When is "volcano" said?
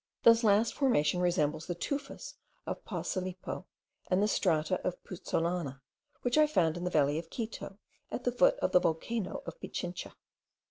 8.79-9.43